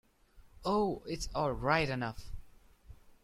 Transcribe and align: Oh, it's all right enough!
Oh, 0.65 1.03
it's 1.05 1.29
all 1.35 1.51
right 1.51 1.87
enough! 1.87 2.31